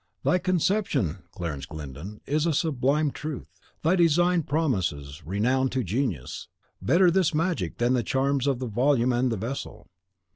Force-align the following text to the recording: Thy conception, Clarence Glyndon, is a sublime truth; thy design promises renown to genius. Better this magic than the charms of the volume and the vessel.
Thy 0.23 0.39
conception, 0.39 1.19
Clarence 1.29 1.67
Glyndon, 1.67 2.21
is 2.25 2.47
a 2.47 2.55
sublime 2.55 3.11
truth; 3.11 3.51
thy 3.83 3.95
design 3.95 4.41
promises 4.41 5.21
renown 5.23 5.69
to 5.69 5.83
genius. 5.83 6.47
Better 6.81 7.11
this 7.11 7.35
magic 7.35 7.77
than 7.77 7.93
the 7.93 8.01
charms 8.01 8.47
of 8.47 8.57
the 8.57 8.65
volume 8.65 9.13
and 9.13 9.31
the 9.31 9.37
vessel. 9.37 9.91